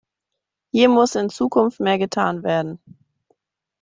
Hier 0.71 0.89
muss 0.89 1.13
in 1.13 1.29
Zukunft 1.29 1.79
mehr 1.79 1.99
getan 1.99 2.41
werden. 2.41 2.79